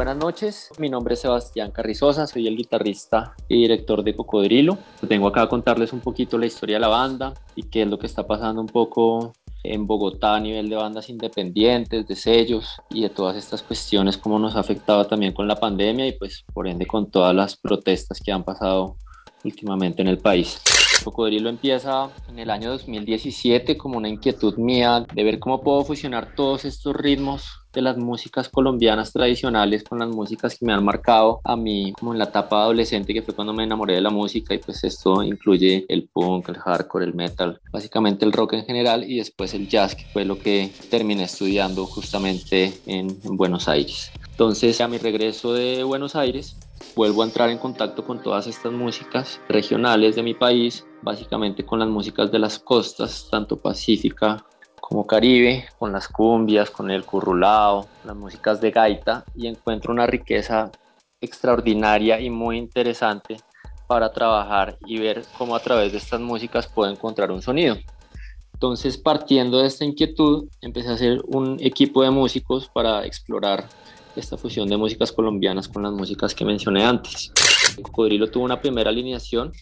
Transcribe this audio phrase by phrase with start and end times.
[0.00, 0.70] buenas noches.
[0.78, 4.78] Mi nombre es Sebastián Carrizosa, soy el guitarrista y director de Cocodrilo.
[5.02, 7.98] Vengo acá a contarles un poquito la historia de la banda y qué es lo
[7.98, 13.02] que está pasando un poco en Bogotá a nivel de bandas independientes, de sellos y
[13.02, 16.66] de todas estas cuestiones, cómo nos ha afectado también con la pandemia y pues por
[16.66, 18.96] ende con todas las protestas que han pasado
[19.44, 20.62] últimamente en el país.
[21.04, 26.34] Cocodrilo empieza en el año 2017 como una inquietud mía de ver cómo puedo fusionar
[26.34, 31.40] todos estos ritmos de las músicas colombianas tradicionales con las músicas que me han marcado
[31.44, 34.54] a mí como en la etapa adolescente que fue cuando me enamoré de la música
[34.54, 39.04] y pues esto incluye el punk, el hardcore, el metal, básicamente el rock en general
[39.08, 44.10] y después el jazz que fue lo que terminé estudiando justamente en, en Buenos Aires.
[44.30, 46.56] Entonces a mi regreso de Buenos Aires
[46.96, 51.78] vuelvo a entrar en contacto con todas estas músicas regionales de mi país, básicamente con
[51.78, 54.44] las músicas de las costas, tanto pacífica
[54.90, 60.04] como caribe, con las cumbias, con el currulao, las músicas de gaita y encuentro una
[60.04, 60.72] riqueza
[61.20, 63.36] extraordinaria y muy interesante
[63.86, 67.76] para trabajar y ver cómo a través de estas músicas puedo encontrar un sonido.
[68.52, 73.68] Entonces, partiendo de esta inquietud, empecé a hacer un equipo de músicos para explorar
[74.16, 77.32] esta fusión de músicas colombianas con las músicas que mencioné antes.
[77.80, 79.52] Cocodrilo tuvo una primera alineación.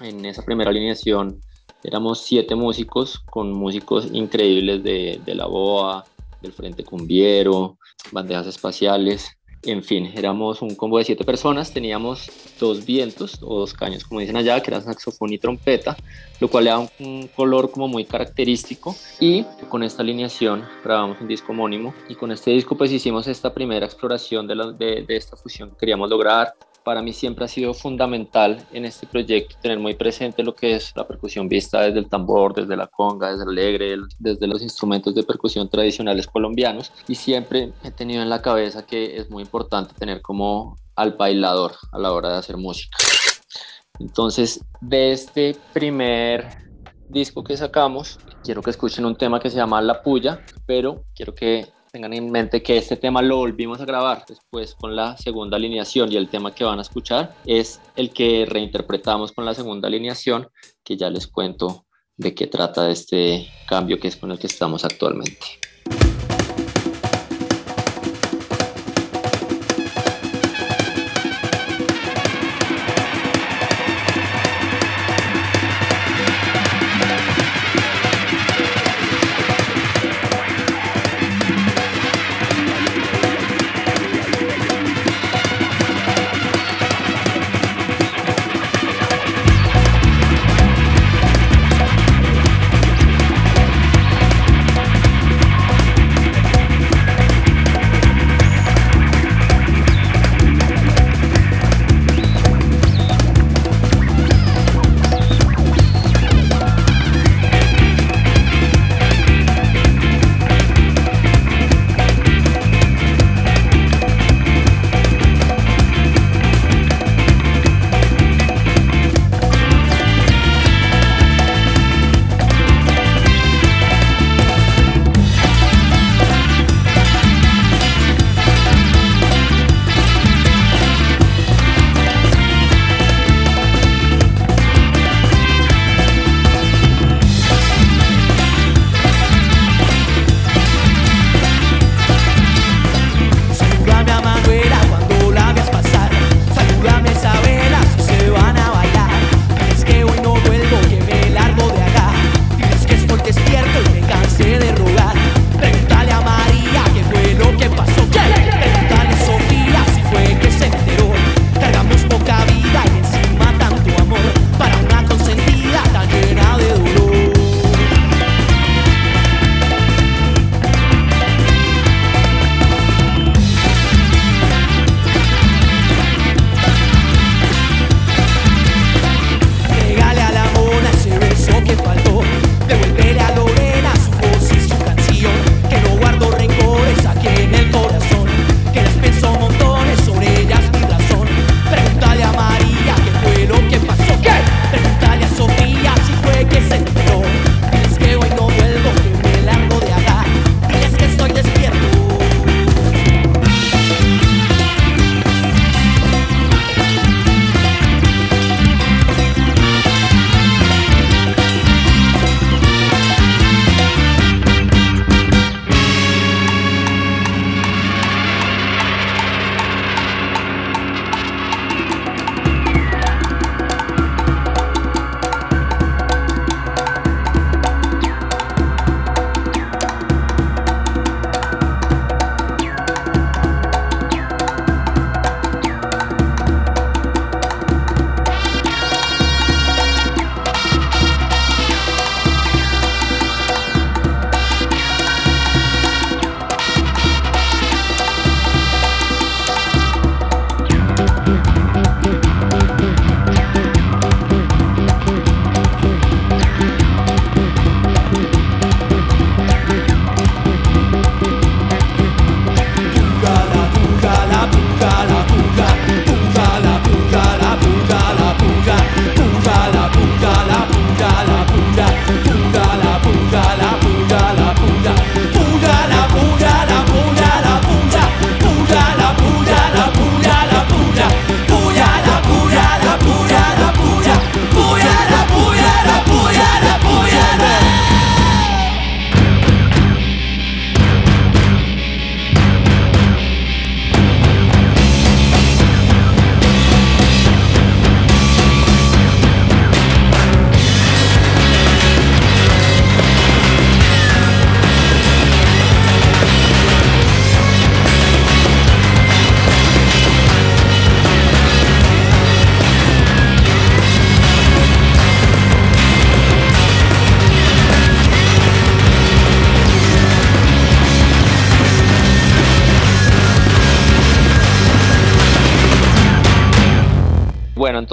[0.00, 1.40] En esa primera alineación
[1.82, 6.04] éramos siete músicos con músicos increíbles de, de la BOA,
[6.40, 7.78] del Frente Cumbiero,
[8.12, 13.74] bandejas espaciales, en fin, éramos un combo de siete personas, teníamos dos vientos o dos
[13.74, 15.96] caños, como dicen allá, que eran saxofón y trompeta,
[16.38, 18.94] lo cual le da un, color como muy característico.
[19.18, 23.52] Y con esta alineación grabamos un disco homónimo y con este disco pues hicimos esta
[23.52, 26.54] primera exploración de, de, de esta fusión que queríamos lograr,
[26.88, 30.94] para mí siempre ha sido fundamental en este proyecto tener muy presente lo que es
[30.96, 35.14] la percusión vista desde el tambor, desde la conga, desde el alegre, desde los instrumentos
[35.14, 39.92] de percusión tradicionales colombianos y siempre he tenido en la cabeza que es muy importante
[39.98, 42.96] tener como al bailador a la hora de hacer música.
[43.98, 46.48] Entonces, de este primer
[47.10, 51.34] disco que sacamos, quiero que escuchen un tema que se llama La Puya, pero quiero
[51.34, 55.56] que tengan en mente que este tema lo volvimos a grabar después con la segunda
[55.56, 59.88] alineación y el tema que van a escuchar es el que reinterpretamos con la segunda
[59.88, 60.48] alineación,
[60.84, 64.84] que ya les cuento de qué trata este cambio que es con el que estamos
[64.84, 65.67] actualmente.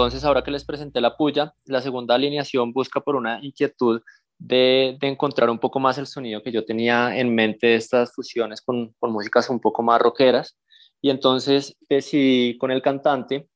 [0.06, 4.02] Entonces ahora que les presenté la puya, la segunda alineación busca por una inquietud
[4.38, 8.62] de, encontrar un poco más el sonido que yo tenía en mente de estas fusiones
[8.62, 10.56] con, músicas un poco más rockeras.
[11.02, 13.50] Y entonces decidí con el cantante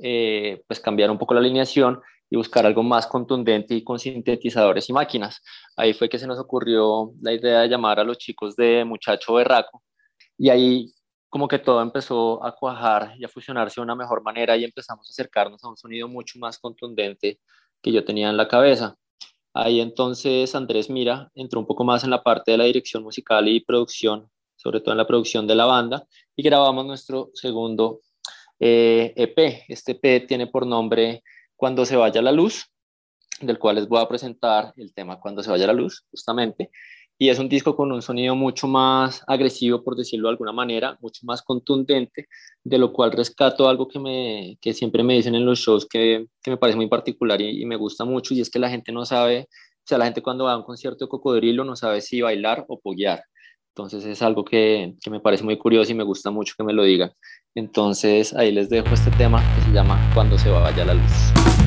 [0.00, 4.88] eh, pues cambiar un poco la alineación y buscar algo más contundente y con sintetizadores
[4.88, 5.42] y máquinas.
[5.76, 9.34] Ahí fue que se nos ocurrió la idea de llamar a los chicos de Muchacho
[9.34, 9.82] Berraco
[10.38, 10.92] y ahí
[11.28, 15.08] como que todo empezó a cuajar y a fusionarse de una mejor manera y empezamos
[15.08, 17.40] a acercarnos a un sonido mucho más contundente
[17.82, 18.96] que yo tenía en la cabeza.
[19.54, 23.48] Ahí entonces Andrés Mira entró un poco más en la parte de la dirección musical
[23.48, 28.00] y producción, sobre todo en la producción de la banda, y grabamos nuestro segundo
[28.60, 29.38] EP.
[29.38, 31.22] Eh, e este EP tiene por nombre
[31.56, 32.66] Cuando se vaya la luz,
[33.40, 36.70] del cual les voy a presentar el tema Cuando se vaya la luz, justamente.
[37.20, 40.96] Y es un disco con un sonido mucho más agresivo, por decirlo de alguna manera,
[41.00, 42.28] mucho más contundente,
[42.62, 46.26] de lo cual rescato algo que, me, que siempre me dicen en los shows que,
[46.40, 48.92] que me parece muy particular y, y, me gusta mucho, y es que la gente
[48.92, 52.00] no sabe, o sea, la gente cuando va a un concierto de cocodrilo no sabe
[52.02, 53.24] si bailar o poguear.
[53.74, 56.72] Entonces es algo que, que me parece muy curioso y me gusta mucho que me
[56.72, 57.12] lo digan.
[57.54, 61.57] Entonces ahí les dejo este tema que se llama Cuando se vaya la luz.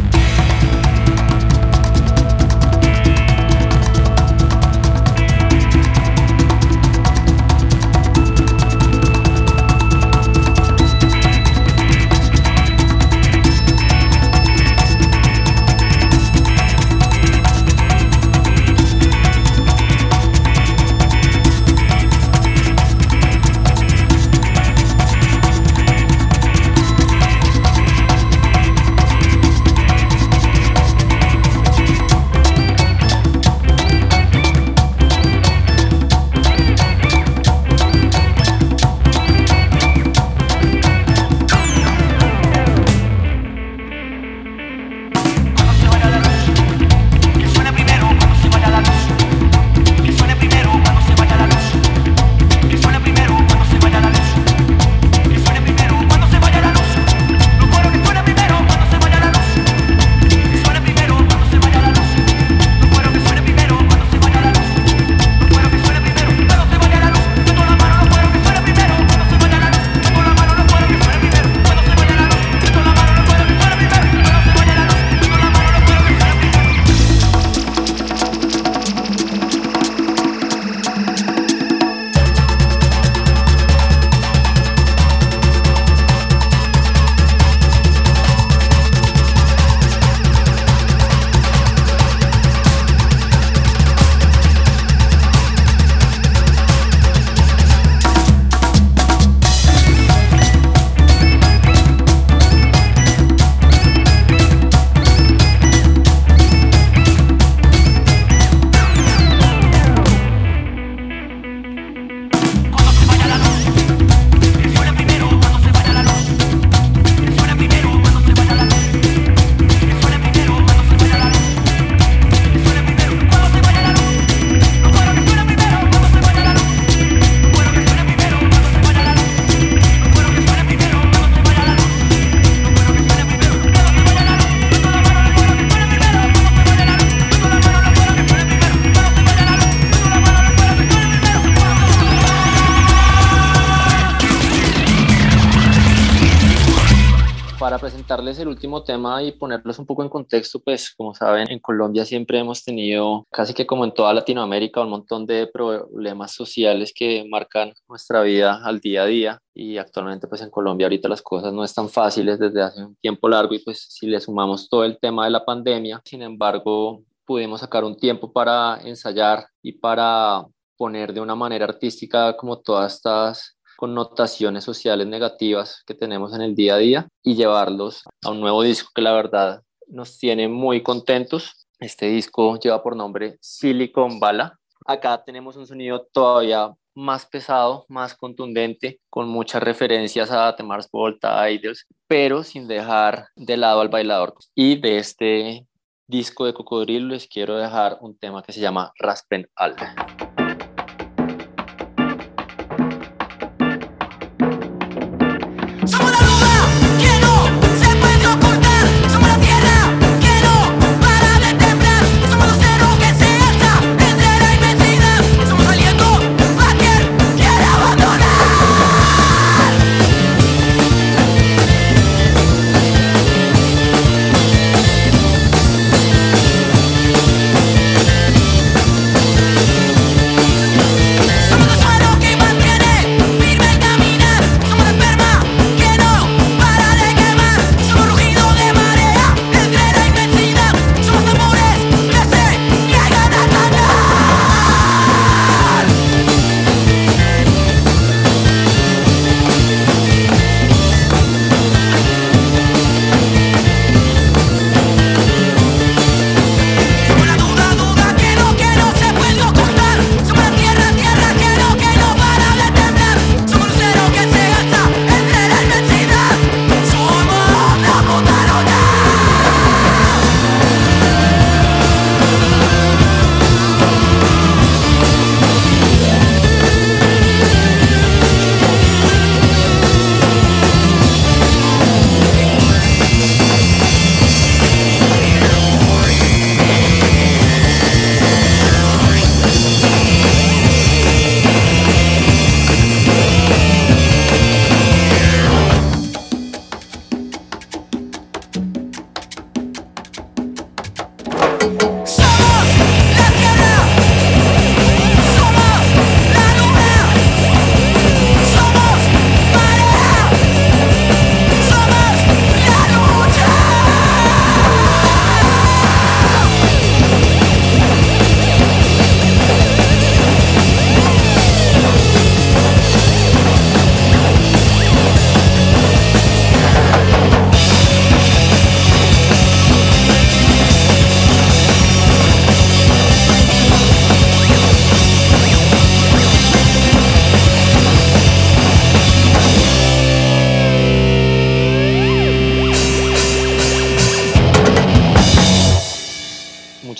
[148.27, 152.37] El último tema y ponerlos un poco en contexto, pues como saben, en Colombia siempre
[152.37, 157.73] hemos tenido, casi que como en toda Latinoamérica, un montón de problemas sociales que marcan
[157.89, 159.39] nuestra vida al día a día.
[159.53, 163.27] Y actualmente pues en Colombia ahorita las cosas no están fáciles desde hace un tiempo
[163.27, 167.61] largo y pues si le sumamos todo el tema de la pandemia, sin embargo, pudimos
[167.61, 170.45] sacar un tiempo para ensayar y para
[170.77, 176.53] poner de una manera artística como todas estas connotaciones sociales negativas que tenemos en el
[176.53, 180.83] día a día y llevarlos a un nuevo disco que la verdad nos tiene muy
[180.83, 181.67] contentos.
[181.79, 184.59] Este disco lleva por nombre Silicon Bala.
[184.85, 190.87] Acá tenemos un sonido todavía más pesado, más contundente, con muchas referencias a The Mars
[190.91, 194.35] Volta, Idols, pero sin dejar de lado al bailador.
[194.53, 195.65] Y de este
[196.07, 199.95] disco de Cocodrilo les quiero dejar un tema que se llama Raspen Alta.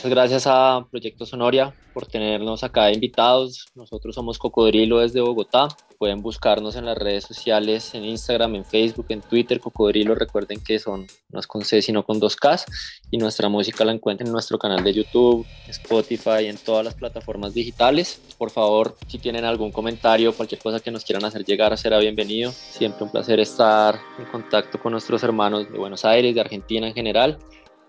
[0.06, 3.68] Gracias a Proyecto Sonoria por tenernos acá invitados.
[3.76, 5.68] Nosotros somos Cocodrilo desde Bogotá.
[5.98, 9.60] Pueden buscarnos en las redes sociales, en Instagram, en Facebook, en Twitter.
[9.60, 12.66] Cocodrilo, recuerden que son no es con C, sino con dos Ks.
[13.12, 17.54] Y nuestra música la encuentran en nuestro canal de YouTube, Spotify, en todas las plataformas
[17.54, 18.22] digitales.
[18.38, 22.52] Por favor, si tienen algún comentario, cualquier cosa que nos quieran hacer llegar, será bienvenido.
[22.52, 26.94] Siempre un placer estar en contacto con nuestros hermanos de Buenos Aires, de Argentina en
[26.94, 27.38] general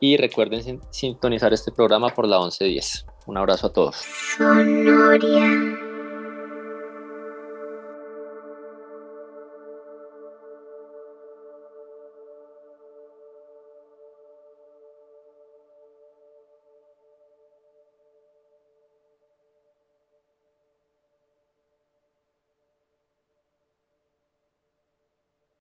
[0.03, 3.07] y recuerden sintonizar este programa por la 1110.
[3.27, 3.95] Un abrazo a todos.
[4.37, 5.92] Sonoria.